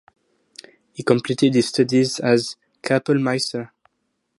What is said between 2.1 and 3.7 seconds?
as Kapellmeister.